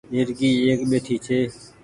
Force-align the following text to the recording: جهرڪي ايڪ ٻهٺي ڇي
جهرڪي 0.13 0.49
ايڪ 0.65 0.79
ٻهٺي 0.89 1.15
ڇي 1.25 1.39